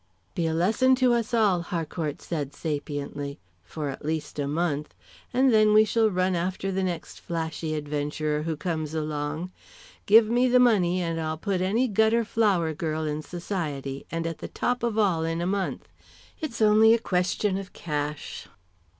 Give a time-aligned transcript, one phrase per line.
[0.33, 4.95] "Be a lesson to us all," Harcourt said sapiently, "for at least a month.
[5.31, 9.51] And then we shall run after the next flashy adventurer who comes along.
[10.07, 14.39] Give me the money, and I'll put any gutter flower girl in society, and at
[14.39, 15.87] the top of all in a month.
[16.39, 18.47] It's only a question of cash."